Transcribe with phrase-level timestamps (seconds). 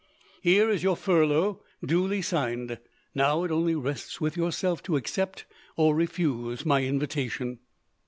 [0.41, 2.79] Here is your furlough, duly signed.
[3.13, 5.45] Now it only rests with yourself, to accept
[5.77, 7.59] or refuse my invitation."